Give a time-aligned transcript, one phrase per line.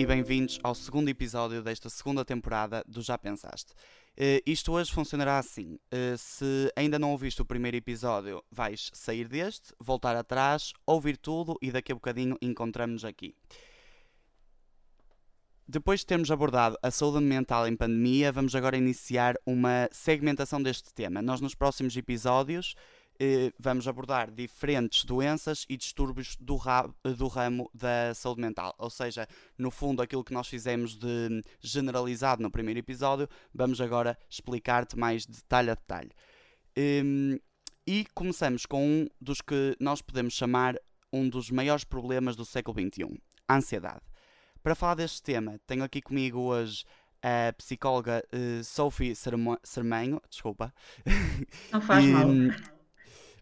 [0.00, 3.72] e bem-vindos ao segundo episódio desta segunda temporada do Já Pensaste.
[4.16, 9.28] Uh, isto hoje funcionará assim: uh, se ainda não ouviste o primeiro episódio, vais sair
[9.28, 13.34] deste, voltar atrás, ouvir tudo e daqui a bocadinho encontramos aqui.
[15.68, 20.94] Depois de termos abordado a saúde mental em pandemia, vamos agora iniciar uma segmentação deste
[20.94, 21.20] tema.
[21.20, 22.74] Nós, nos próximos episódios,
[23.58, 26.58] vamos abordar diferentes doenças e distúrbios do,
[27.16, 28.74] do, ramo da saúde mental.
[28.78, 34.16] Ou seja, no fundo, aquilo que nós fizemos de generalizado no primeiro episódio, vamos agora
[34.28, 36.10] explicar-te mais detalhe a detalhe.
[36.78, 37.38] Um,
[37.86, 40.76] e começamos com um dos que nós podemos chamar
[41.12, 44.02] um dos maiores problemas do século XXI: a ansiedade.
[44.62, 46.84] Para falar deste tema, tenho aqui comigo hoje
[47.22, 50.72] a psicóloga uh, Sophie Sermenho, desculpa.
[51.70, 52.28] Não faz e, mal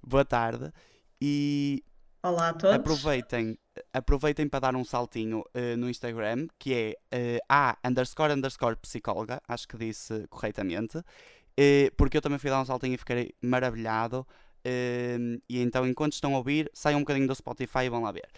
[0.06, 0.72] boa tarde
[1.20, 1.82] e
[2.20, 2.74] Olá a todos.
[2.74, 3.56] Aproveitem,
[3.92, 9.40] aproveitem para dar um saltinho uh, no Instagram, que é uh, a underscore underscore psicóloga,
[9.46, 14.26] acho que disse corretamente, uh, porque eu também fui dar um saltinho e fiquei maravilhado.
[14.66, 18.10] Uh, e então, enquanto estão a ouvir, saiam um bocadinho do Spotify e vão lá
[18.10, 18.28] ver.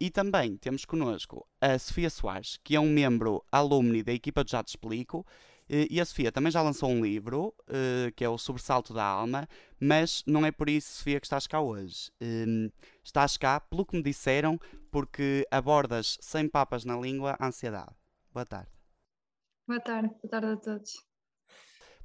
[0.00, 4.52] e também temos connosco a Sofia Soares, que é um membro alumni da equipa de
[4.52, 5.26] Já Te Explico,
[5.68, 9.48] e a Sofia também já lançou um livro, uh, que é o Sobressalto da Alma,
[9.80, 12.10] mas não é por isso, Sofia, que estás cá hoje.
[12.20, 12.70] Um,
[13.02, 17.94] estás cá, pelo que me disseram, porque abordas sem papas na língua a ansiedade.
[18.32, 18.70] Boa tarde.
[19.66, 20.92] Boa tarde, boa tarde a todos.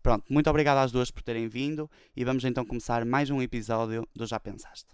[0.02, 4.08] Pronto, muito obrigado às duas por terem vindo e vamos então começar mais um episódio
[4.16, 4.88] do Já Pensaste.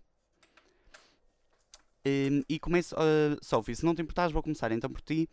[2.06, 5.30] Um, e começo, uh, Sophie, se não te importares, vou começar então por ti.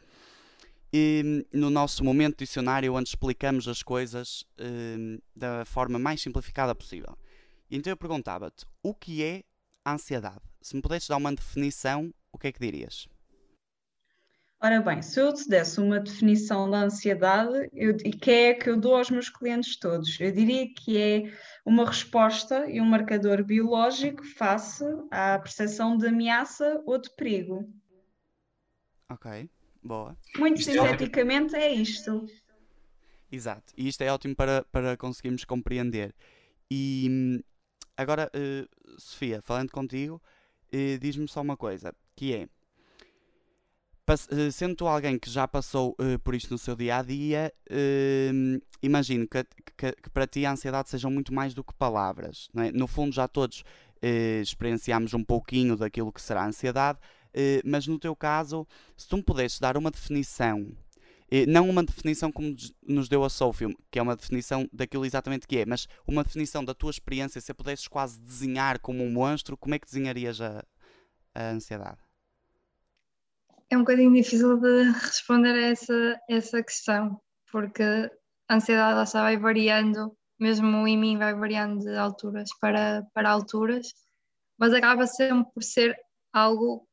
[0.92, 7.16] E, no nosso momento dicionário, onde explicamos as coisas uh, da forma mais simplificada possível.
[7.70, 9.42] Então eu perguntava-te: o que é
[9.84, 10.42] a ansiedade?
[10.60, 13.08] Se me pudesses dar uma definição, o que é que dirias?
[14.64, 18.70] Ora bem, se eu te desse uma definição da ansiedade, eu, e que é que
[18.70, 21.32] eu dou aos meus clientes todos, eu diria que é
[21.66, 27.68] uma resposta e um marcador biológico face à percepção de ameaça ou de perigo.
[29.10, 29.50] Ok.
[29.82, 30.16] Boa.
[30.38, 32.26] Muito isto é sinteticamente é, é isto.
[33.30, 33.72] Exato.
[33.76, 36.14] E isto é ótimo para, para conseguirmos compreender.
[36.70, 37.42] E
[37.96, 40.22] agora, uh, Sofia, falando contigo,
[40.72, 42.48] uh, diz-me só uma coisa, que é
[44.10, 47.52] uh, sendo tu alguém que já passou uh, por isto no seu dia a dia,
[47.70, 49.44] uh, imagino que,
[49.76, 52.48] que, que, para ti a ansiedade sejam muito mais do que palavras.
[52.56, 52.70] É?
[52.72, 53.64] No fundo, já todos
[54.42, 57.21] experienciamos um pouquinho daquilo que será a ansiedade, eh,
[57.64, 58.66] mas no teu caso,
[58.96, 60.74] se tu me pudesses dar uma definição,
[61.30, 62.54] eh, não uma definição como
[62.86, 66.62] nos deu a Sophie, que é uma definição daquilo exatamente que é, mas uma definição
[66.62, 70.42] da tua experiência, se a pudesses quase desenhar como um monstro, como é que desenharias
[70.42, 70.62] a,
[71.34, 71.98] a ansiedade?
[73.70, 77.18] É um bocadinho difícil de responder a essa, essa questão,
[77.50, 83.06] porque a ansiedade lá está vai variando, mesmo em mim vai variando de alturas para,
[83.14, 83.94] para alturas,
[84.58, 85.96] mas acaba sempre por ser
[86.30, 86.86] algo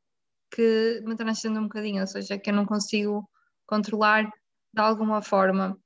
[0.52, 3.30] que me transcende um bocadinho, ou seja, que eu não consigo
[3.66, 5.78] controlar de alguma forma.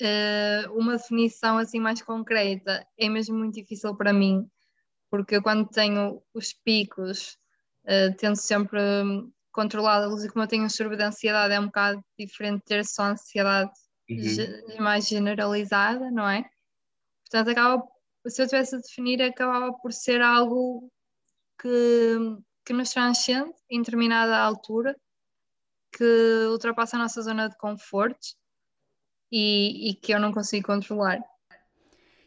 [0.00, 4.46] Uh, uma definição assim mais concreta é mesmo muito difícil para mim,
[5.10, 7.38] porque quando tenho os picos,
[7.84, 8.78] uh, tento sempre
[9.52, 13.04] controlá-los e como eu tenho um distúrbio de ansiedade é um bocado diferente ter só
[13.04, 13.70] ansiedade
[14.10, 14.82] uhum.
[14.82, 16.44] mais generalizada, não é?
[17.24, 17.82] Portanto, acaba,
[18.26, 20.92] se eu tivesse a definir, acabava por ser algo
[21.58, 22.18] que
[22.66, 24.96] que nos transcende em determinada altura,
[25.92, 28.34] que ultrapassa a nossa zona de conforto
[29.30, 31.20] e, e que eu não consigo controlar.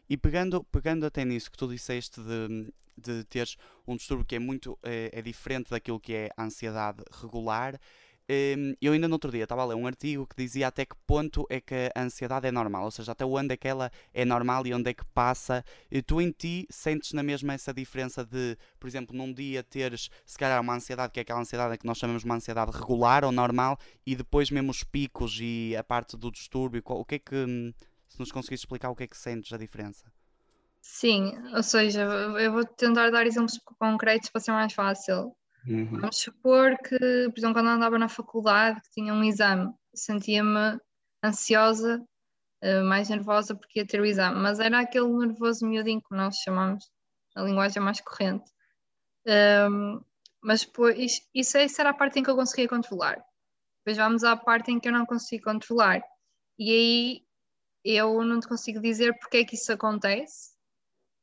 [0.09, 4.40] E pegando, pegando até nisso que tu disseste de, de teres um distúrbio que é
[4.40, 7.78] muito é, é diferente daquilo que é a ansiedade regular,
[8.79, 11.47] eu ainda no outro dia estava a ler um artigo que dizia até que ponto
[11.49, 14.67] é que a ansiedade é normal, ou seja, até onde é que ela é normal
[14.67, 15.64] e onde é que passa.
[15.90, 20.09] E tu em ti sentes na mesma essa diferença de, por exemplo, num dia teres
[20.26, 23.26] se calhar uma ansiedade que é aquela ansiedade que nós chamamos de uma ansiedade regular
[23.26, 27.20] ou normal e depois mesmo os picos e a parte do distúrbio, o que é
[27.20, 27.73] que, hum,
[28.08, 30.05] se nos conseguires explicar o que é que sentes a diferença?
[30.81, 35.35] Sim, ou seja, eu vou tentar dar exemplos concretos para ser mais fácil.
[35.67, 36.00] Uhum.
[36.00, 40.79] Vamos supor que, por exemplo, quando andava na faculdade, que tinha um exame, sentia-me
[41.23, 42.03] ansiosa,
[42.64, 46.38] uh, mais nervosa porque ia ter o exame, mas era aquele nervoso miudinho que nós
[46.38, 46.90] chamamos,
[47.35, 48.50] a linguagem mais corrente.
[49.28, 50.02] Um,
[50.41, 53.23] mas depois, isso, isso era a parte em que eu conseguia controlar.
[53.79, 56.02] Depois vamos à parte em que eu não consigo controlar.
[56.58, 57.26] E aí
[57.84, 60.53] eu não te consigo dizer porque é que isso acontece,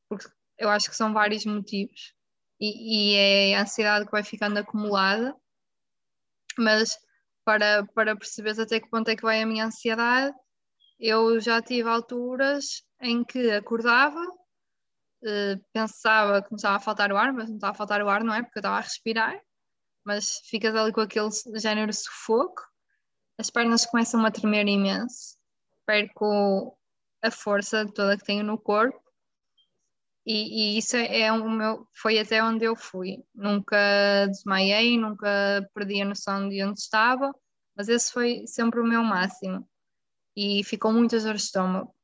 [0.09, 0.29] porque
[0.59, 2.16] eu acho que são vários motivos
[2.61, 5.35] e, e é a ansiedade que vai ficando acumulada,
[6.59, 6.99] mas
[7.45, 10.35] para, para perceber até que ponto é que vai a minha ansiedade.
[10.99, 14.21] Eu já tive alturas em que acordava,
[15.25, 18.25] eh, pensava que começava a faltar o ar, mas não estava a faltar o ar,
[18.25, 18.43] não é?
[18.43, 19.39] Porque eu estava a respirar,
[20.05, 22.63] mas ficas ali com aquele género sufoco,
[23.39, 25.37] as pernas começam a tremer imenso,
[25.85, 26.79] perco
[27.23, 29.06] a força toda que tenho no corpo
[30.27, 33.23] e, e isso é, é o meu, foi até onde eu fui.
[33.33, 37.33] Nunca desmaiei, nunca perdi a noção de onde estava,
[37.77, 39.67] mas esse foi sempre o meu máximo.
[40.37, 41.95] E ficou muitas horas de estômago.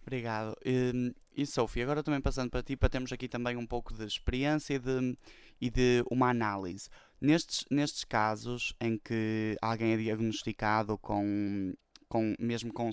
[0.00, 0.56] Obrigado.
[0.64, 4.04] E, e Sophie, agora também passando para ti, para termos aqui também um pouco de
[4.04, 5.18] experiência e de,
[5.60, 6.88] e de uma análise.
[7.20, 11.74] Nestes, nestes casos em que alguém é diagnosticado com
[12.10, 12.90] com, mesmo com,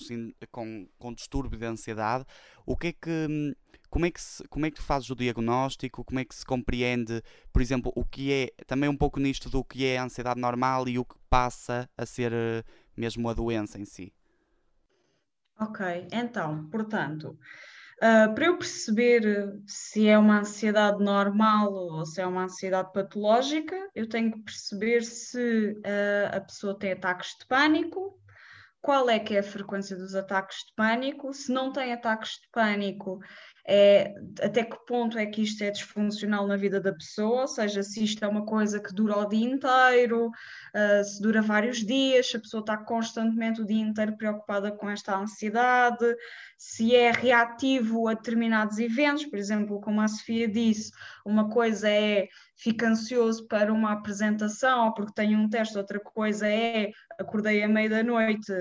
[0.51, 2.23] com, com distúrbio de ansiedade,
[2.67, 3.55] o que é que,
[3.89, 6.45] como, é que se, como é que tu fazes o diagnóstico, como é que se
[6.45, 10.39] compreende, por exemplo, o que é, também um pouco nisto do que é a ansiedade
[10.39, 12.63] normal e o que passa a ser eh,
[12.95, 14.13] mesmo a doença em si?
[15.59, 17.39] Ok, então, portanto,
[17.97, 23.75] uh, para eu perceber se é uma ansiedade normal ou se é uma ansiedade patológica,
[23.95, 28.15] eu tenho que perceber se uh, a pessoa tem ataques de pânico,
[28.81, 32.49] qual é que é a frequência dos ataques de pânico, se não tem ataques de
[32.51, 33.19] pânico,
[33.69, 37.83] é, até que ponto é que isto é disfuncional na vida da pessoa, ou seja,
[37.83, 42.29] se isto é uma coisa que dura o dia inteiro, uh, se dura vários dias,
[42.29, 46.05] se a pessoa está constantemente o dia inteiro preocupada com esta ansiedade,
[46.57, 50.91] se é reativo a determinados eventos, por exemplo, como a Sofia disse,
[51.25, 56.47] uma coisa é fica ansioso para uma apresentação ou porque tem um teste, outra coisa
[56.47, 56.89] é
[57.19, 58.51] acordei à meia da noite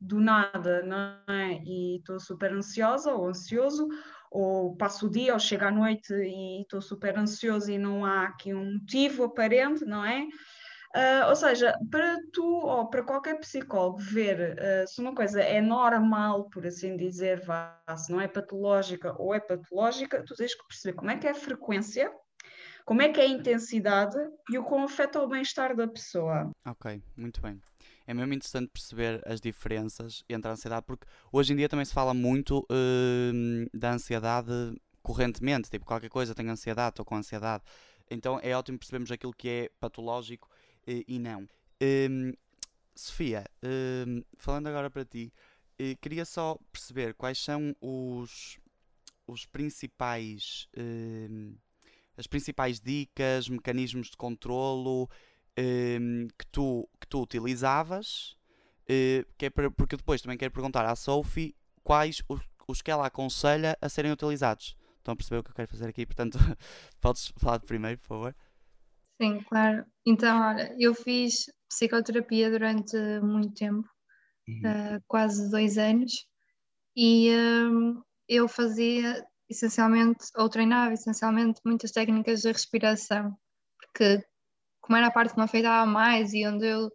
[0.00, 1.60] do nada, não é?
[1.64, 3.88] E estou super ansiosa ou ansioso,
[4.30, 8.24] ou passo o dia ou chego à noite e estou super ansioso e não há
[8.24, 10.26] aqui um motivo aparente, não é?
[10.96, 15.60] Uh, ou seja, para tu ou para qualquer psicólogo ver uh, se uma coisa é
[15.60, 20.66] normal, por assim dizer, vá, se não é patológica ou é patológica, tu tens que
[20.66, 22.10] perceber como é que é a frequência,
[22.86, 24.16] como é que é a intensidade
[24.50, 26.50] e o como afeta o bem-estar da pessoa.
[26.66, 27.60] Ok, muito bem
[28.08, 31.92] é mesmo interessante perceber as diferenças entre a ansiedade, porque hoje em dia também se
[31.92, 34.50] fala muito uh, da ansiedade
[35.02, 37.62] correntemente, tipo qualquer coisa tem ansiedade, estou com ansiedade.
[38.10, 41.42] Então é ótimo percebermos aquilo que é patológico uh, e não.
[41.82, 42.34] Uh,
[42.96, 45.32] Sofia, hum, falando agora para ti,
[45.78, 48.58] eh, queria só perceber quais são os,
[49.24, 50.68] os principais
[52.16, 55.08] as principais dicas, mecanismos de controlo
[55.58, 58.36] um, que, tu, tu utilizavas,
[58.84, 62.90] uh, que é para, porque depois também quero perguntar à Sophie quais os, os que
[62.90, 64.76] ela aconselha a serem utilizados.
[64.98, 66.04] Estão a perceber o que eu quero fazer aqui?
[66.04, 66.38] Portanto,
[67.00, 68.36] podes falar de primeiro, por favor.
[69.20, 69.84] Sim, claro.
[70.06, 73.88] Então, olha, eu fiz psicoterapia durante muito tempo,
[74.48, 74.60] uhum.
[74.96, 76.12] uh, quase dois anos,
[76.96, 83.36] e um, eu fazia essencialmente, ou treinava essencialmente muitas técnicas de respiração,
[83.78, 84.22] porque
[84.88, 86.90] como era a parte que me afetava mais e onde eu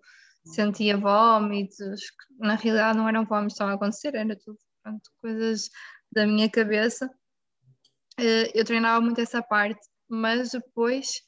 [0.45, 2.01] sentia vômitos,
[2.39, 5.69] na realidade não eram vômitos que estavam a acontecer, era tudo pronto, coisas
[6.12, 7.07] da minha cabeça.
[8.19, 11.21] Eh, eu treinava muito essa parte, mas depois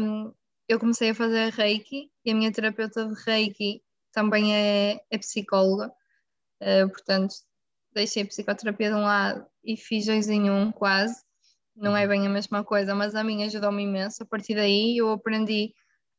[0.00, 0.32] um,
[0.66, 5.92] eu comecei a fazer Reiki e a minha terapeuta de Reiki também é, é psicóloga,
[6.62, 7.34] uh, portanto
[7.92, 11.22] deixei a psicoterapia de um lado e fiz dois em um quase
[11.78, 12.08] não é uhum.
[12.08, 14.22] bem a mesma coisa, mas a mim ajudou-me imenso.
[14.22, 15.74] A partir daí eu aprendi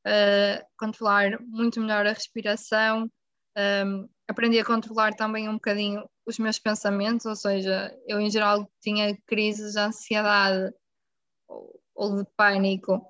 [0.05, 3.11] a controlar muito melhor a respiração,
[3.85, 8.69] um, aprendi a controlar também um bocadinho os meus pensamentos, ou seja, eu em geral
[8.81, 10.73] tinha crises de ansiedade
[11.47, 13.05] ou, ou de pânico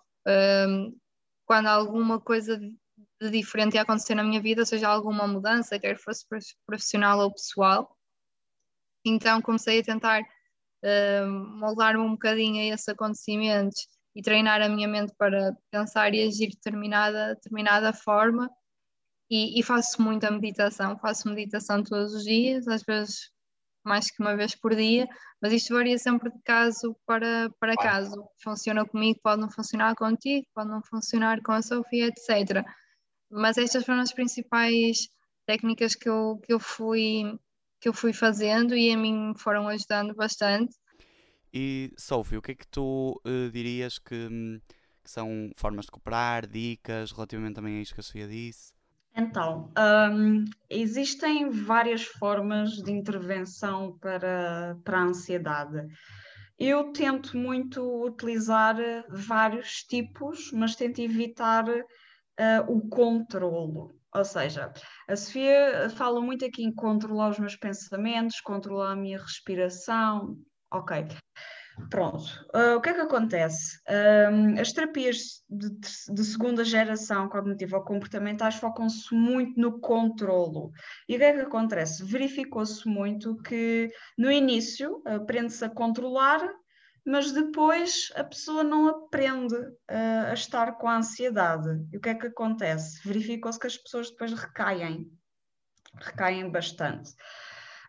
[0.67, 0.97] um,
[1.45, 6.25] quando alguma coisa de diferente ia acontecer na minha vida, seja alguma mudança, quer fosse
[6.65, 7.97] profissional ou pessoal.
[9.05, 10.21] Então comecei a tentar
[11.59, 16.49] moldar-me um bocadinho a esses acontecimentos e treinar a minha mente para pensar e agir
[16.49, 18.49] de determinada, determinada forma.
[19.29, 23.29] E, e, faço muita meditação, faço meditação todos os dias, às vezes
[23.83, 25.07] mais que uma vez por dia,
[25.41, 28.27] mas isto varia sempre de caso para, para caso.
[28.43, 32.65] Funciona comigo, pode não funcionar contigo, pode não funcionar com a Sofia, etc.
[33.29, 35.07] Mas estas foram as principais
[35.45, 37.39] técnicas que eu, que eu fui
[37.79, 40.75] que eu fui fazendo e a mim foram ajudando bastante.
[41.53, 44.59] E Sophie, o que é que tu uh, dirias que, hum,
[45.03, 48.73] que, são formas de cooperar, dicas relativamente também a isto que a Sofia disse?
[49.15, 49.71] Então,
[50.11, 55.87] um, existem várias formas de intervenção para, para a ansiedade.
[56.57, 58.75] Eu tento muito utilizar
[59.09, 61.83] vários tipos, mas tento evitar uh,
[62.67, 63.95] o controlo.
[64.13, 64.71] Ou seja,
[65.09, 70.37] a Sofia fala muito aqui em controlar os meus pensamentos, controlar a minha respiração.
[70.71, 71.07] Ok.
[71.89, 72.23] Pronto,
[72.53, 73.79] uh, o que é que acontece?
[74.59, 75.69] As terapias de,
[76.13, 80.71] de, segunda geração cognitiva ou comportamentais focam-se muito no controlo.
[81.07, 82.03] E o que é que acontece?
[82.03, 86.41] Verificou-se muito que no início aprende-se a controlar,
[87.09, 91.67] mas depois a pessoa não aprende uh, a estar com a ansiedade.
[91.91, 93.01] E o que é que acontece?
[93.03, 95.11] Verificou-se que as pessoas depois recaem,
[95.99, 97.09] recaem bastante.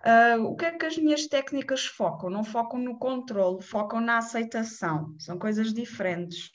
[0.00, 2.30] Uh, o que é que as minhas técnicas focam?
[2.30, 5.14] Não focam no controle, focam na aceitação.
[5.18, 6.50] São coisas diferentes.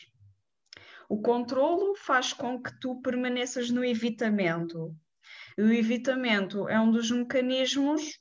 [1.08, 4.92] O controlo faz com que tu permaneças no evitamento.
[5.56, 8.20] E o evitamento é um dos mecanismos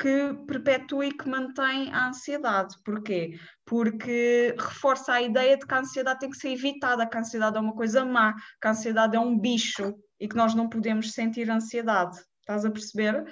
[0.00, 2.74] que perpetua e que mantém a ansiedade.
[2.82, 3.38] Porquê?
[3.66, 7.58] Porque reforça a ideia de que a ansiedade tem que ser evitada, que a ansiedade
[7.58, 11.12] é uma coisa má, que a ansiedade é um bicho e que nós não podemos
[11.12, 12.18] sentir ansiedade.
[12.40, 13.24] Estás a perceber?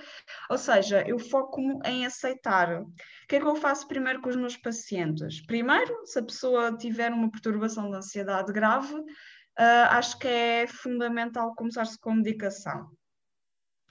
[0.51, 2.83] Ou seja, eu foco-me em aceitar.
[2.83, 2.93] O
[3.27, 5.45] que é que eu faço primeiro com os meus pacientes?
[5.47, 11.55] Primeiro, se a pessoa tiver uma perturbação de ansiedade grave, uh, acho que é fundamental
[11.55, 12.91] começar-se com medicação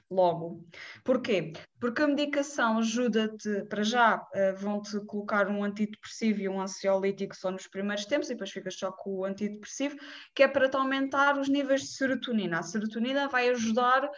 [0.10, 0.66] logo.
[1.04, 1.54] Porquê?
[1.80, 7.52] Porque a medicação ajuda-te, para já, uh, vão-te colocar um antidepressivo e um ansiolítico só
[7.52, 9.98] nos primeiros tempos e depois ficas só com o antidepressivo,
[10.34, 12.60] que é para te aumentar os níveis de serotonina.
[12.60, 14.10] A serotonina vai ajudar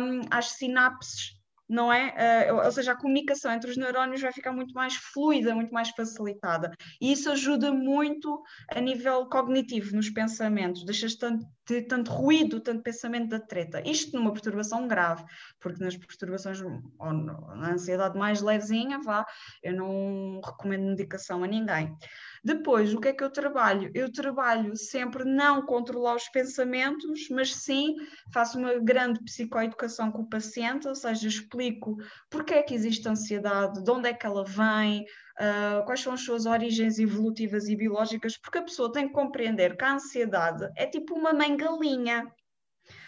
[0.00, 2.50] um, sinapses não é?
[2.50, 5.90] Uh, ou seja, a comunicação entre os neurónios vai ficar muito mais fluida, muito mais
[5.90, 6.70] facilitada.
[7.00, 10.84] E isso ajuda muito a nível cognitivo, nos pensamentos.
[10.84, 13.82] Deixas tanto, de, tanto ruído, tanto pensamento da treta.
[13.88, 15.24] Isto numa perturbação grave,
[15.60, 19.24] porque nas perturbações, ou na ansiedade mais levezinha, vá,
[19.62, 21.96] eu não recomendo medicação a ninguém.
[22.44, 23.90] Depois, o que é que eu trabalho?
[23.94, 27.94] Eu trabalho sempre não controlar os pensamentos, mas sim
[28.34, 31.96] faço uma grande psicoeducação com o paciente, ou seja, explico
[32.28, 35.06] porque é que existe ansiedade, de onde é que ela vem,
[35.40, 39.74] uh, quais são as suas origens evolutivas e biológicas, porque a pessoa tem que compreender
[39.74, 42.30] que a ansiedade é tipo uma mãe galinha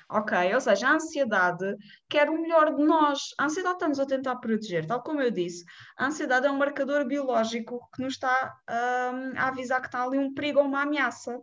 [0.08, 0.54] ok?
[0.54, 1.76] Ou seja, a ansiedade
[2.08, 3.34] quer o melhor de nós.
[3.38, 5.64] A ansiedade está-nos a tentar proteger, tal como eu disse.
[5.96, 10.18] A ansiedade é um marcador biológico que nos está um, a avisar que está ali
[10.18, 11.40] um perigo ou uma ameaça.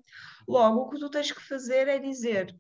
[0.48, 2.56] Logo, o que tu tens que fazer é dizer: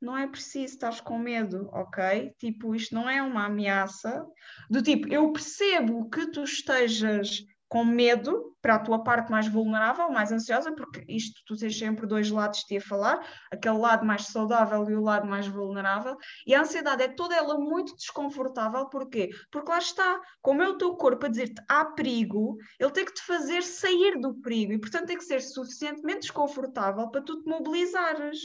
[0.00, 2.32] não é preciso estar com medo, ok?
[2.38, 4.24] Tipo, isto não é uma ameaça.
[4.68, 10.08] Do tipo, eu percebo que tu estejas com medo para a tua parte mais vulnerável,
[10.08, 14.26] mais ansiosa, porque isto tu tens sempre dois lados de a falar, aquele lado mais
[14.26, 16.16] saudável e o lado mais vulnerável,
[16.46, 19.30] e a ansiedade é toda ela muito desconfortável, porquê?
[19.50, 23.14] Porque lá está, como é o teu corpo a dizer-te há perigo, ele tem que
[23.14, 27.48] te fazer sair do perigo, e portanto tem que ser suficientemente desconfortável para tu te
[27.48, 28.38] mobilizares.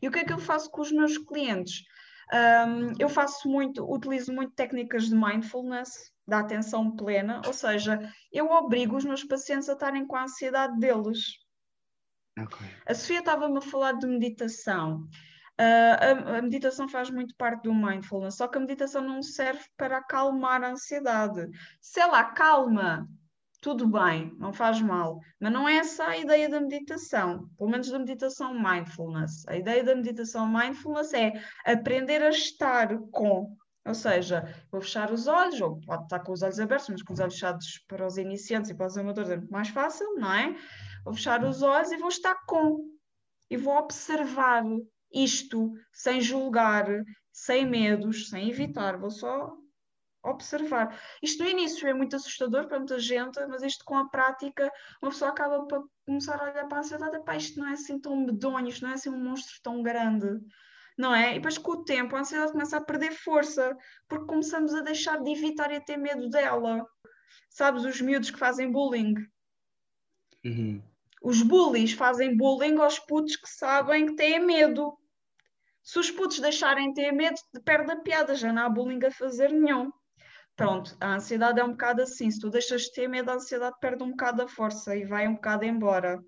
[0.00, 1.82] E o que é que eu faço com os meus clientes?
[2.32, 8.00] Um, eu faço muito, utilizo muito técnicas de mindfulness, da atenção plena, ou seja,
[8.32, 11.40] eu obrigo os meus pacientes a estarem com a ansiedade deles.
[12.38, 12.68] Okay.
[12.86, 15.08] A Sofia estava-me a falar de meditação.
[15.60, 19.64] Uh, a, a, meditação faz muito parte do mindfulness, só que a meditação não serve
[19.76, 21.50] para acalmar a ansiedade.
[21.80, 23.08] Se ela acalma,
[23.60, 27.90] tudo bem, não faz mal, mas não é essa a ideia da meditação, pelo menos
[27.90, 29.46] da meditação mindfulness.
[29.48, 31.32] A ideia da meditação mindfulness é
[31.66, 33.54] aprender a estar com
[33.90, 37.12] ou seja, vou fechar os olhos, ou pode estar com os olhos abertos, mas com
[37.12, 40.56] os olhos fechados para os iniciantes e para os amadores é mais fácil, não é?
[41.04, 42.88] Vou fechar os olhos e vou estar com.
[43.50, 44.64] E vou observar
[45.12, 46.86] isto sem julgar,
[47.32, 49.52] sem medos, sem evitar, vou só
[50.22, 50.96] observar.
[51.20, 54.70] Isto no início é muito assustador para muita gente, mas isto com a prática,
[55.02, 58.16] uma pessoa acaba por começar a olhar para a ansiedade, isto não é assim tão
[58.16, 60.28] medonho, isto não é assim um monstro tão grande
[61.00, 61.32] não é?
[61.32, 63.76] E depois com o tempo a ansiedade começa a perder força,
[64.06, 66.86] porque começamos a deixar de evitar e a ter medo dela.
[67.48, 69.14] Sabes, os miúdos que fazem bullying.
[70.44, 70.82] Uhum.
[71.22, 74.96] Os bullies fazem bullying aos putos que sabem que têm medo.
[75.82, 79.10] Se os putos deixarem de ter medo, perde a piada, já não há bullying a
[79.10, 79.90] fazer nenhum.
[80.54, 82.30] Pronto, a ansiedade é um bocado assim.
[82.30, 85.26] Se tu deixas de ter medo, a ansiedade perde um bocado a força e vai
[85.26, 86.22] um bocado embora.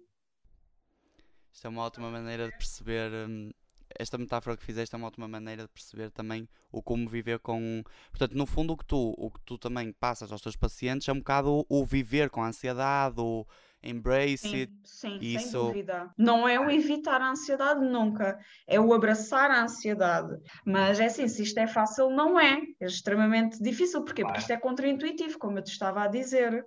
[1.52, 3.50] Isto é uma ótima maneira de perceber hum,
[3.98, 7.82] esta metáfora que fizeste é uma ótima maneira de perceber também o como viver com.
[8.10, 11.12] Portanto, no fundo, o que tu, o que tu também passas aos teus pacientes é
[11.12, 13.46] um bocado o, viver com a ansiedade, o
[13.82, 14.72] embrace sim, it.
[14.84, 15.50] Sim, isso...
[15.50, 16.10] sem dúvida.
[16.16, 20.36] Não é o evitar a ansiedade nunca, é o abraçar a ansiedade.
[20.64, 22.60] Mas é assim, se isto é fácil, não é.
[22.80, 24.04] É extremamente difícil.
[24.04, 24.22] Porquê?
[24.22, 26.64] Porque isto é contraintuitivo, como eu te estava a dizer.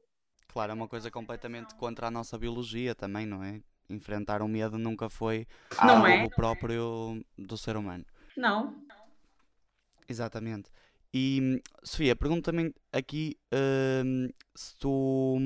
[0.47, 3.61] Claro, é uma coisa completamente contra a nossa biologia também, não é?
[3.89, 5.47] Enfrentar o medo nunca foi
[5.83, 6.29] Não algo é?
[6.29, 8.05] próprio do ser humano.
[8.35, 8.75] Não.
[10.07, 10.69] Exatamente.
[11.13, 13.37] E, Sofia, pergunto também aqui
[14.03, 15.37] hum, se tu,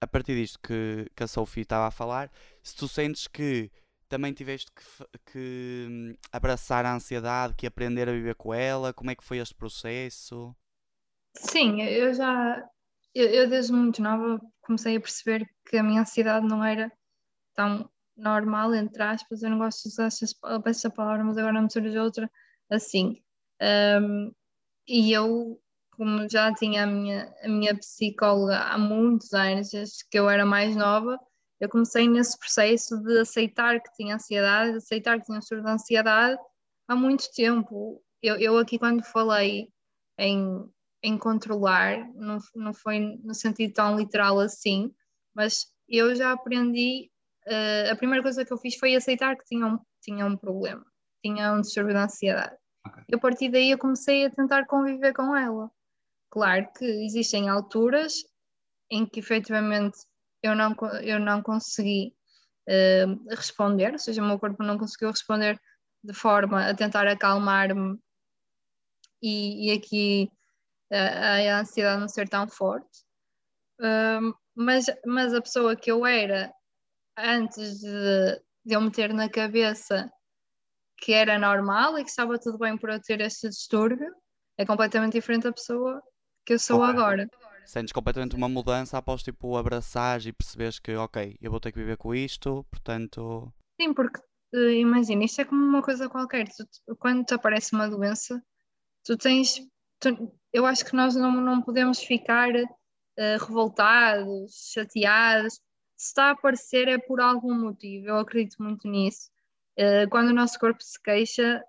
[0.00, 2.30] a partir disto que, que a Sofia estava a falar,
[2.62, 3.70] se tu sentes que
[4.08, 9.10] também tiveste que, que, hum, abraçar a ansiedade, que aprender a viver com ela, como
[9.10, 10.54] é que foi este processo?
[11.34, 12.62] Sim, eu já,
[13.14, 16.92] eu, eu desde muito nova comecei a perceber que a minha ansiedade não era
[17.54, 20.08] tão normal, entre aspas, eu não gosto de usar
[20.66, 22.30] essa palavra, mas agora não me surge outra
[22.70, 23.22] assim.
[23.60, 24.32] Um,
[24.86, 25.60] e eu,
[25.92, 30.44] como já tinha a minha, a minha psicóloga há muitos anos, desde que eu era
[30.44, 31.18] mais nova,
[31.60, 35.70] eu comecei nesse processo de aceitar que tinha ansiedade, de aceitar que tinha surto de
[35.70, 36.36] ansiedade
[36.88, 38.02] há muito tempo.
[38.20, 39.68] Eu, eu aqui, quando falei
[40.18, 40.68] em,
[41.04, 44.92] em controlar, não, não foi no sentido tão literal assim,
[45.32, 47.11] mas eu já aprendi.
[47.46, 50.84] Eh, a primeira coisa que eu fiz foi aceitar que tinha um, tinha um problema,
[51.22, 52.56] tinha um distúrbio de ansiedade.
[52.86, 53.04] Ok.
[53.08, 55.70] E a partir daí eu comecei a tentar conviver com ela.
[56.30, 58.14] Claro que existem alturas
[58.90, 59.98] em que efetivamente
[60.42, 62.14] eu não, eu não consegui
[62.68, 65.60] eh, responder, ou seja, o meu corpo não conseguiu responder
[66.02, 67.98] de forma a tentar acalmar-me
[69.22, 70.30] e, e aqui
[70.92, 73.04] a, a ansiedade não ser tão forte.
[73.80, 76.52] Um, mas, mas a pessoa que eu era
[77.16, 80.10] antes de, de eu meter na cabeça
[80.98, 84.08] que era normal e que estava tudo bem por eu ter este distúrbio
[84.56, 86.00] é completamente diferente da pessoa
[86.46, 86.98] que eu sou Claro.
[86.98, 87.28] agora.
[87.64, 91.78] Sentes completamente uma mudança após tipo abraçares e perceberes que, ok, eu vou ter que
[91.78, 93.52] viver com isto, portanto.
[93.80, 94.20] Sim, porque
[94.54, 96.48] eh, imagina, isto é como uma coisa qualquer.
[96.48, 98.42] Tu- quando te aparece uma doença,
[99.04, 99.60] tu tens.
[100.00, 102.50] tu- eu acho que nós não, não podemos ficar
[103.16, 105.58] eh, revoltados, chateados.
[106.02, 109.30] Se está a aparecer é por algum motivo, eu acredito muito nisso.
[109.76, 111.62] Eh, quando o nosso corpo se queixa,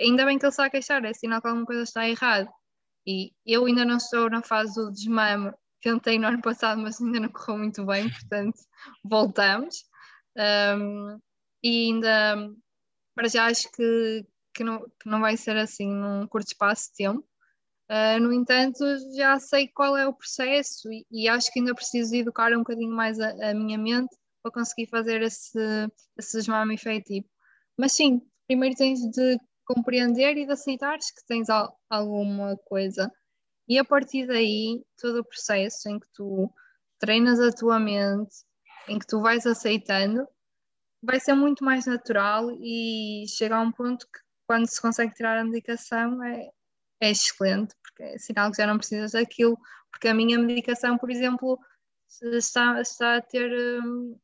[0.00, 2.48] ainda bem que ele está a queixar, é sinal que alguma coisa está errada.
[3.04, 7.18] E eu ainda não estou na fase do desmame, tentei no ano passado, mas ainda
[7.18, 8.60] não correu muito bem, portanto,
[9.04, 9.84] voltamos.
[10.38, 11.18] Um,
[11.60, 12.50] e ainda,
[13.16, 16.98] para já, acho que, que, não, que não vai ser assim num curto espaço de
[16.98, 17.28] tempo.
[17.92, 18.82] Uh, no entanto,
[19.14, 22.94] já sei qual é o processo e, e acho que ainda preciso educar um bocadinho
[22.94, 25.58] mais a, a minha mente para conseguir fazer esse,
[26.16, 27.28] esse desmame efetivo.
[27.76, 33.12] Mas sim, primeiro tens de compreender e de aceitares que tens al- alguma coisa.
[33.68, 36.50] E a partir daí, todo o processo em que tu
[36.98, 38.34] treinas a tua mente,
[38.88, 40.26] em que tu vais aceitando,
[41.02, 45.36] vai ser muito mais natural e chega a um ponto que quando se consegue tirar
[45.38, 46.50] a medicação é,
[47.02, 49.58] é excelente, porque é sinal que já não precisas daquilo,
[49.90, 51.58] porque a minha medicação, por exemplo,
[52.22, 53.50] está, está a ter
[53.82, 54.16] hum,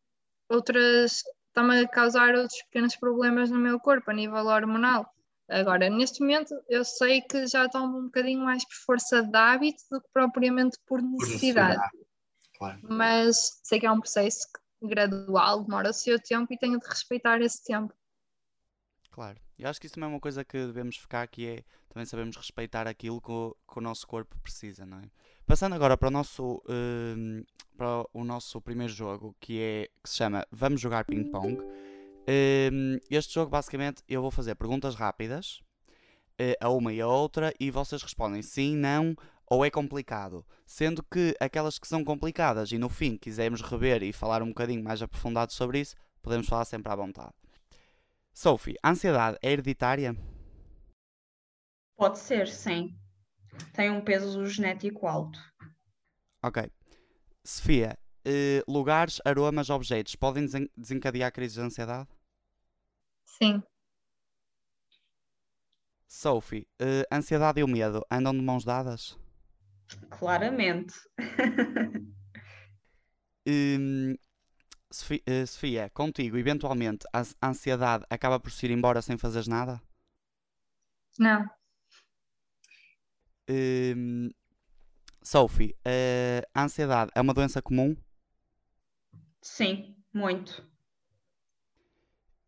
[0.49, 5.13] outras, está-me a causar outros pequenos problemas no meu corpo a nível hormonal.
[5.49, 9.83] Agora, neste momento, eu sei que já tomo um bocadinho mais por força de hábito
[9.91, 11.83] do que propriamente por necessidade.
[12.57, 12.81] Claro.
[12.83, 14.49] mas sei que é um processo
[14.83, 17.95] gradual, demora o seu tempo e tenho de respeitar esse tempo.
[19.13, 19.39] Claro.
[19.59, 22.37] Eu acho que isso também é uma coisa que devemos ficar, que é também sabemos
[22.37, 25.03] respeitar aquilo que o, que o nosso corpo precisa, não é?
[25.47, 27.43] Passando agora para o nosso, hum,
[27.77, 31.59] para o nosso primeiro jogo, que, é, que se chama Vamos Jogar Ping Pong.
[31.61, 35.61] Hum, este jogo, basicamente, eu vou fazer perguntas rápidas,
[36.39, 39.17] eh, a uma e a outra, e vocês respondem sim, não
[39.51, 40.45] ou é complicado.
[40.67, 44.85] Sendo que aquelas que são complicadas e no fim quisermos rever e falar um bocadinho
[44.85, 47.33] mais aprofundado sobre isso, podemos falar sempre à vontade.
[48.43, 50.17] Sophie, a ansiedade é hereditária?
[51.97, 52.97] Pode ser, sim.
[53.75, 55.41] Tem um peso genético alto.
[56.43, 56.71] Ok.
[57.45, 62.09] Sofia, eh, lugares, aromas, objetos podem desen- desencadear crises de ansiedade?
[63.25, 63.63] Sim,
[66.09, 69.17] Sophie, eh, ansiedade e o medo andam de mãos dadas?
[70.11, 70.95] Claramente.
[73.47, 74.17] Hum,
[74.91, 79.81] Sofia, contigo, eventualmente, a ans- a ansiedade acaba por se ir embora sem fazeres nada?
[81.19, 81.49] não,
[83.49, 84.31] Hum,
[85.23, 87.97] Sophie, eh, a ansiedade é uma doença comum?
[89.43, 90.65] Sim, muito.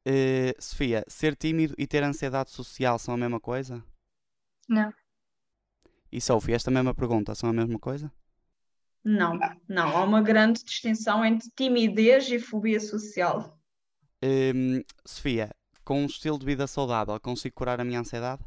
[0.04, 3.82] Eh, Sofia, ser tímido e ter ansiedade social são a mesma coisa?
[4.68, 4.92] não,
[6.16, 8.12] E Sophie, esta mesma pergunta são a mesma coisa?
[9.04, 9.96] Não, não.
[9.96, 13.58] Há uma grande distinção entre timidez e fobia social.
[14.22, 15.50] Hum, Sofia,
[15.84, 18.42] com um estilo de vida saudável, consigo curar a minha ansiedade?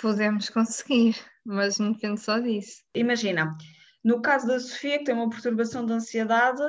[0.00, 2.82] podemos conseguir, mas não depende só disso.
[2.94, 3.56] Imagina,
[4.02, 6.62] no caso da Sofia, que tem uma perturbação de ansiedade,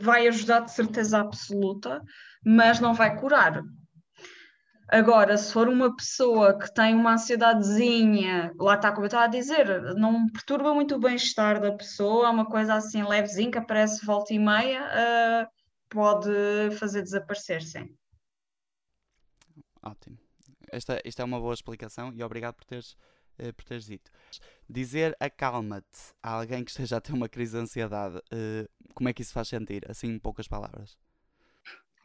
[0.00, 2.02] vai ajudar de certeza absoluta,
[2.44, 3.62] mas não vai curar.
[4.88, 9.28] Agora, se for uma pessoa que tem uma ansiedadezinha, lá está como eu estava a
[9.28, 14.06] dizer, não perturba muito o bem-estar da pessoa, é uma coisa assim levezinha que aparece
[14.06, 15.48] volta e meia, uh,
[15.88, 16.30] pode
[16.78, 17.92] fazer desaparecer, sim.
[19.82, 20.16] Ótimo.
[20.70, 22.92] Esta, esta é uma boa explicação e obrigado por teres,
[23.40, 24.08] uh, por teres dito.
[24.70, 29.12] Dizer acalma-te a alguém que esteja a ter uma crise de ansiedade, uh, como é
[29.12, 29.84] que isso faz sentir?
[29.90, 30.96] Assim, em poucas palavras.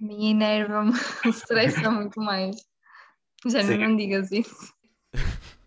[0.01, 0.93] A minha enerva-me,
[1.29, 2.70] estressa muito mais.
[3.47, 3.77] Já Sim.
[3.77, 4.73] não digas isso.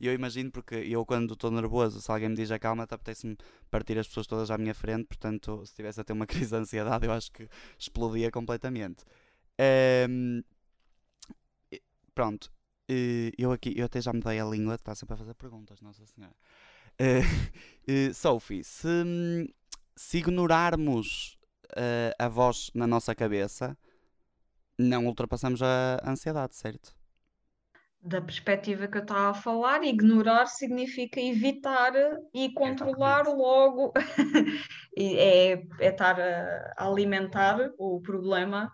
[0.00, 3.36] eu imagino porque eu quando estou nervoso, se alguém me diz acalma-te, apetece-me
[3.70, 6.56] partir as pessoas todas à minha frente, portanto, se estivesse a ter uma crise de
[6.56, 9.04] ansiedade, eu acho que explodia completamente.
[10.08, 10.42] Um,
[12.14, 12.52] pronto,
[13.38, 16.04] eu aqui, eu até já me dei a língua, está sempre a fazer perguntas, Nossa
[16.06, 16.34] Senhora.
[17.00, 18.88] Uh, uh, Sophie, se,
[19.96, 21.38] se ignorarmos
[21.70, 23.76] uh, a voz na nossa cabeça,
[24.78, 26.94] não ultrapassamos a ansiedade, certo?
[28.04, 31.92] Da perspectiva que eu estava a falar, ignorar significa evitar
[32.34, 33.92] e controlar logo.
[34.96, 38.70] é, é estar a alimentar o problema.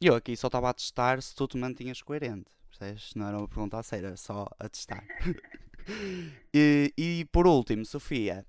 [0.00, 2.50] E eu aqui só estava a testar se tu te mantinhas coerente.
[2.68, 3.14] Percebes?
[3.14, 5.04] Não era uma pergunta a sério, era só a testar.
[6.54, 8.46] e, e, por último, Sofia,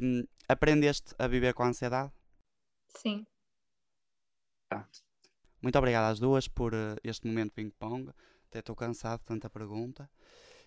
[0.00, 2.12] hum, aprendeste a viver com a ansiedade?
[2.88, 3.26] Sim.
[5.60, 8.12] Muito obrigado às duas por uh, este momento ping-pong.
[8.56, 10.08] Até estou cansado de tanta pergunta.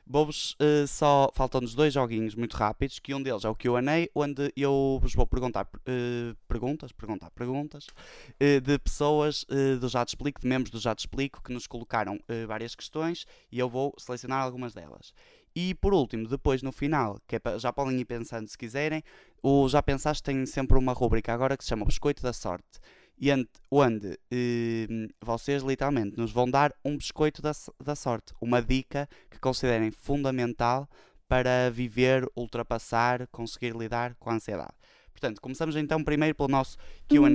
[0.06, 1.32] Vou-vos uh, só.
[1.34, 3.82] Faltam-nos dois joguinhos muito rápidos, que um deles é o QA,
[4.14, 9.44] onde eu vos vou perguntar uh, perguntas, perguntar perguntas uh, de pessoas
[9.82, 13.26] do Já Te Explico, de membros do Já Te Explico, que nos colocaram várias questões
[13.52, 15.12] e eu vou selecionar algumas delas.
[15.56, 19.04] E por último, depois no final, que é já podem ir pensando se quiserem,
[19.42, 22.80] o Já Pensaste tem sempre uma rubrica agora que se chama Biscoito da Sorte
[23.20, 23.30] e
[23.70, 24.88] onde eh,
[25.22, 27.52] vocês literalmente nos vão dar um biscoito da,
[27.84, 30.90] da sorte, uma dica que considerem fundamental
[31.28, 34.74] para viver, ultrapassar, conseguir lidar com a ansiedade.
[35.12, 36.78] Portanto, começamos então primeiro pelo nosso
[37.08, 37.30] QA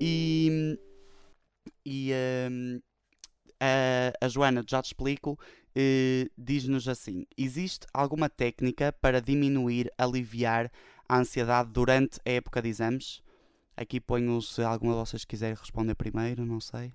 [0.00, 0.78] e,
[1.86, 2.82] e uh,
[3.60, 10.70] a, a, Joana, já te explico, uh, diz-nos assim: existe alguma técnica para diminuir, aliviar
[11.08, 13.22] a ansiedade durante a época de exames?
[13.80, 16.92] Aqui ponho se alguma de vocês quiser responder primeiro, não sei.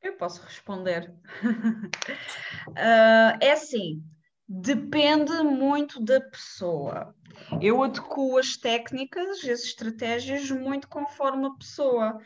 [0.00, 1.12] Eu posso responder.
[1.42, 2.72] uh,
[3.42, 4.04] é assim,
[4.48, 7.12] depende muito da pessoa.
[7.60, 12.20] Eu adequo as técnicas as estratégias muito conforme a pessoa.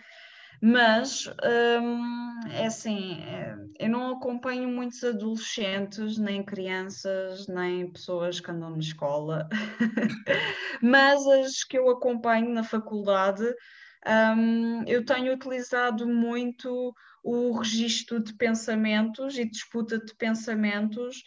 [0.62, 1.26] Mas
[1.82, 8.70] hum, é assim, é, eu não acompanho muitos adolescentes, nem crianças, nem pessoas que andam
[8.70, 9.48] na escola,
[10.82, 13.44] mas as que eu acompanho na faculdade,
[14.36, 21.22] um, eu tenho utilizado muito o registro de pensamentos e disputa de pensamentos.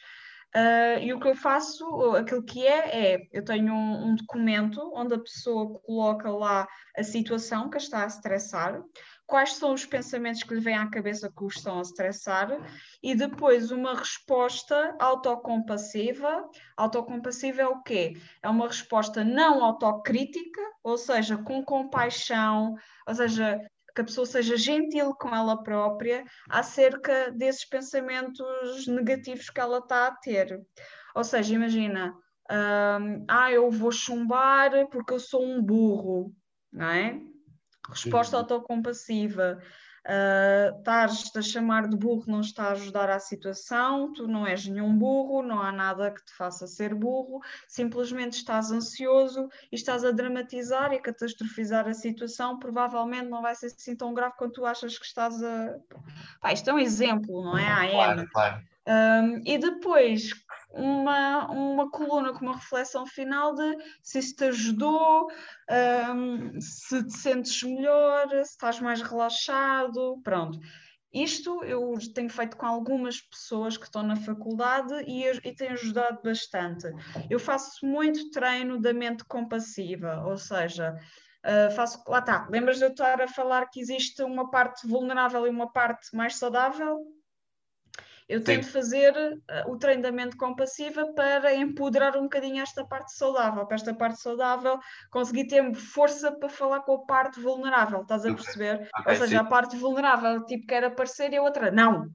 [0.56, 1.84] Uh, e o que eu faço,
[2.15, 7.04] aquilo que é, é eu tenho um, um documento onde a pessoa coloca lá a
[7.04, 8.80] situação que está a estressar,
[9.26, 12.50] quais são os pensamentos que lhe vêm à cabeça que o estão a estressar
[13.02, 16.50] e depois uma resposta autocompassiva.
[16.78, 18.14] Autocompassiva é o quê?
[18.42, 22.76] É uma resposta não autocrítica, ou seja, com compaixão,
[23.08, 23.60] ou seja,
[23.96, 30.08] que a pessoa seja gentil com ela própria acerca desses pensamentos negativos que ela está
[30.08, 30.60] a ter.
[31.16, 32.14] Ou seja, imagina,
[32.52, 36.34] hum, ah, eu vou chumbar porque eu sou um burro,
[36.72, 37.33] não é?
[37.89, 38.41] Resposta uhum.
[38.41, 39.62] autocompassiva.
[40.06, 44.67] Uh, estás a chamar de burro não está a ajudar à situação, tu não és
[44.67, 50.04] nenhum burro, não há nada que te faça ser burro, simplesmente estás ansioso e estás
[50.04, 54.56] a dramatizar e a catastrofizar a situação, provavelmente não vai ser assim tão grave quanto
[54.56, 55.78] tu achas que estás a.
[56.41, 57.89] Pá, isto é um exemplo, não é?
[57.91, 58.62] Claro, claro.
[58.86, 60.34] Um, e depois
[60.74, 65.28] uma, uma coluna com uma reflexão final de se isso te ajudou,
[66.16, 70.60] um, se te sentes melhor, se estás mais relaxado, pronto.
[71.14, 76.20] Isto eu tenho feito com algumas pessoas que estão na faculdade e, e tem ajudado
[76.24, 76.88] bastante.
[77.30, 80.96] Eu faço muito treino da mente compassiva, ou seja,
[81.46, 85.46] Uh, faço, lá está, lembras de eu estar a falar que existe uma parte vulnerável
[85.46, 87.02] e uma parte mais saudável?
[88.28, 88.46] Eu Sim.
[88.46, 93.94] tento fazer uh, o treinamento compassiva para empoderar um bocadinho esta parte saudável, para esta
[93.94, 94.80] parte saudável
[95.12, 98.88] conseguir ter força para falar com a parte vulnerável, estás a perceber?
[99.00, 99.36] Okay, Ou seja, sim.
[99.36, 102.10] a parte vulnerável, tipo, quer aparecer e a outra, não.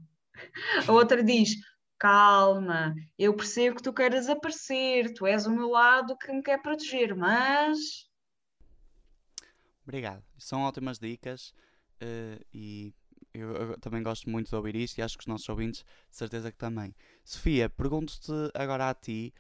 [0.87, 1.51] A outra diz,
[1.99, 6.63] calma, eu percebo que tu queres aparecer, tu és o meu lado que me quer
[6.63, 8.09] proteger, mas
[9.89, 10.23] Obrigado.
[10.37, 11.55] São ótimas dicas
[12.03, 12.93] uh, e
[13.39, 16.17] eu, eu, também gosto muito de ouvir isto e acho que os nossos ouvintes, de
[16.17, 16.95] certeza que também.
[17.25, 19.33] Sofia, pergunto-te agora a ti.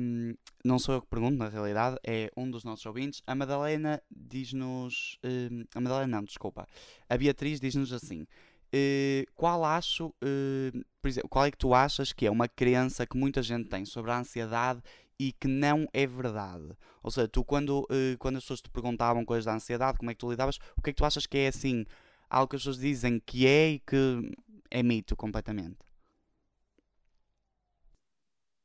[0.00, 3.22] Um, não sou eu que pergunto, na realidade, é um dos nossos ouvintes.
[3.26, 5.18] A Madalena diz-nos.
[5.22, 6.66] Um, a Madalena, não, desculpa.
[7.08, 10.06] A Beatriz diz-nos assim: uh, Qual acho.
[10.24, 13.68] Uh, por exemplo, qual é que tu achas que é uma crença que muita gente
[13.68, 14.80] tem sobre a ansiedade
[15.18, 16.72] e que não é verdade?
[17.02, 20.14] Ou seja, tu, quando, uh, quando as pessoas te perguntavam coisas da ansiedade, como é
[20.14, 21.84] que tu lidavas, o que é que tu achas que é assim?
[22.32, 24.32] Algo que as pessoas dizem que é e que
[24.70, 25.76] é mito completamente?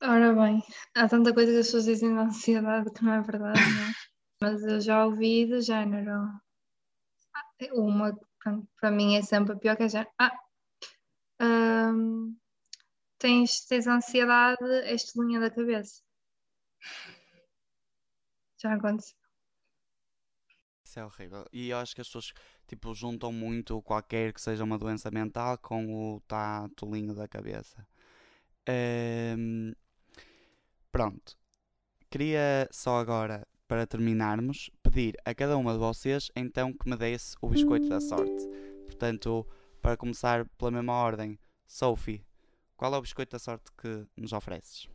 [0.01, 0.63] Ora bem,
[0.95, 3.93] há tanta coisa que as pessoas dizem da ansiedade que não é verdade, não é?
[4.41, 6.13] Mas eu já ouvi do género.
[7.73, 8.17] Uma,
[8.80, 10.12] para mim é sempre a pior que é género.
[10.17, 10.32] Ah,
[11.41, 12.38] hum,
[13.19, 16.01] tens, tens ansiedade, esta linha da cabeça.
[18.62, 19.17] Já aconteceu.
[20.88, 21.45] Isso é horrível.
[21.51, 22.32] E eu acho que as pessoas
[22.67, 26.21] tipo, juntam muito qualquer que seja uma doença mental com o
[26.75, 27.86] tolinho da cabeça.
[29.38, 29.73] Um,
[30.91, 31.38] Pronto.
[32.10, 37.36] Queria só agora, para terminarmos, pedir a cada uma de vocês então que me desse
[37.41, 38.47] o biscoito da sorte.
[38.86, 39.45] Portanto,
[39.80, 42.25] para começar pela mesma ordem, Sophie,
[42.75, 44.89] qual é o biscoito da sorte que nos ofereces?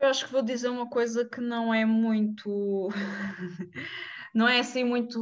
[0.00, 2.88] Eu acho que vou dizer uma coisa que não é muito.
[4.34, 5.20] não é assim muito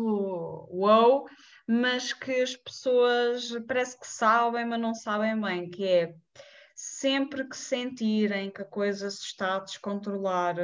[0.71, 1.29] wow,
[1.69, 6.15] mas que as pessoas parece que sabem, mas não sabem bem, que é
[6.75, 10.57] sempre que sentirem que a coisa se está a descontrolar,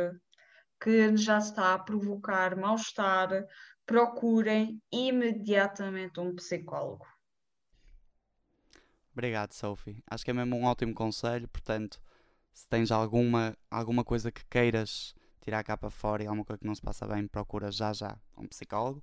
[0.81, 3.47] que já está a provocar mal-estar,
[3.85, 7.07] procurem imediatamente um psicólogo.
[9.13, 10.03] Obrigado, Sophie.
[10.09, 11.49] Acho que é mesmo um ótimo conselho.
[11.49, 12.01] Portanto,
[12.53, 15.15] se tens alguma, alguma coisa que queiras
[15.49, 18.19] tirar cá para fora e alguma coisa que não se passa bem, procura já já
[18.37, 19.03] um psicólogo.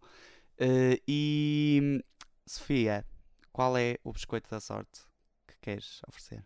[0.59, 2.03] Uh, e
[2.47, 3.03] Sofia,
[3.51, 5.01] qual é o biscoito da sorte
[5.47, 6.45] que queres oferecer?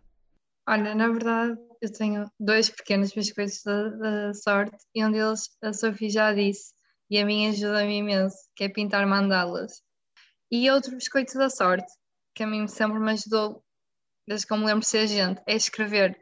[0.66, 5.72] Olha, na verdade, eu tenho dois pequenos biscoitos da, da sorte e um deles a
[5.72, 6.72] Sofia já disse
[7.10, 9.82] e a mim ajuda-me imenso, que é pintar mandalas.
[10.50, 11.92] E outro biscoito da sorte,
[12.34, 13.62] que a mim sempre me ajudou,
[14.26, 16.18] desde que eu me lembro de ser gente, é escrever.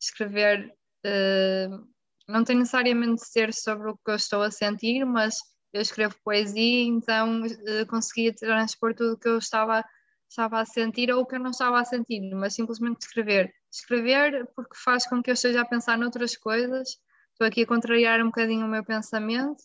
[0.00, 1.91] Escrever uh,
[2.28, 5.36] não tem necessariamente de ser sobre o que eu estou a sentir, mas
[5.72, 9.84] eu escrevo poesia, então uh, conseguia transpor tudo o que eu estava,
[10.28, 14.46] estava a sentir ou o que eu não estava a sentir, mas simplesmente escrever escrever
[14.54, 17.00] porque faz com que eu esteja a pensar noutras coisas.
[17.32, 19.62] Estou aqui a contrariar um bocadinho o meu pensamento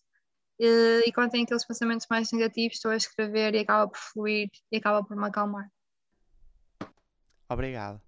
[0.58, 4.50] e, e quando tenho aqueles pensamentos mais negativos, estou a escrever e acaba por fluir
[4.72, 5.70] e acaba por me acalmar.
[7.50, 8.02] Obrigado.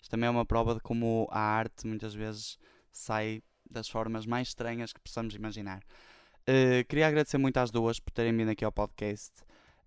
[0.00, 2.58] Isto também é uma prova de como a arte muitas vezes
[2.90, 5.82] sai das formas mais estranhas que possamos imaginar.
[6.42, 9.32] Uh, queria agradecer muito às duas por terem vindo aqui ao podcast.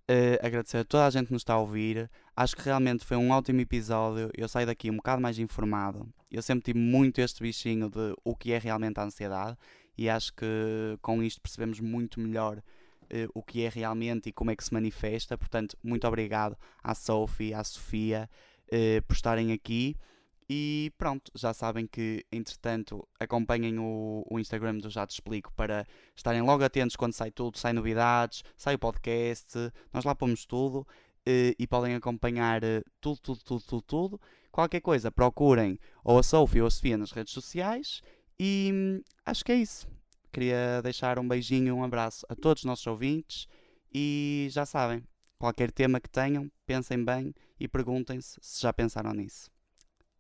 [0.09, 2.09] Uh, agradecer a toda a gente que nos está a ouvir.
[2.35, 4.29] Acho que realmente foi um ótimo episódio.
[4.35, 6.07] Eu saio daqui um bocado mais informado.
[6.31, 9.57] Eu sempre tive muito este bichinho de o que é realmente a ansiedade
[9.97, 14.51] e acho que com isto percebemos muito melhor uh, o que é realmente e como
[14.51, 15.37] é que se manifesta.
[15.37, 18.29] Portanto, muito obrigado à Sophie, à Sofia
[18.67, 19.97] uh, por estarem aqui.
[20.47, 25.87] E pronto, já sabem que, entretanto, acompanhem o, o, Instagram do Já Te Explico para
[26.15, 29.57] estarem logo atentos quando sai tudo, sai novidades, sai o podcast,
[29.91, 30.87] nós lá pomos tudo
[31.25, 34.21] e, eh, e podem acompanhar eh, tudo, tudo, tudo, tudo, tudo.
[34.51, 38.01] Qualquer coisa, procurem ou a Sophie ou a Sofia nas redes sociais
[38.39, 39.87] e hum, acho que é isso.
[40.31, 43.47] Queria deixar um beijinho, um abraço a todos os nossos ouvintes
[43.91, 45.03] e já sabem,
[45.39, 49.54] qualquer tema que tenham, pensem bem e perguntem-se se já pensaram nisso.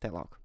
[0.05, 0.44] Até logo.